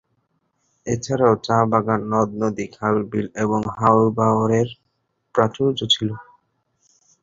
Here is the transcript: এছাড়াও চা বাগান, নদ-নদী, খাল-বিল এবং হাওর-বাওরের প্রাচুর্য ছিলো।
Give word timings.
এছাড়াও 0.85 1.33
চা 1.45 1.57
বাগান, 1.71 2.01
নদ-নদী, 2.11 2.65
খাল-বিল 2.75 3.27
এবং 3.43 3.61
হাওর-বাওরের 3.77 4.69
প্রাচুর্য 5.35 5.79
ছিলো। 5.93 6.15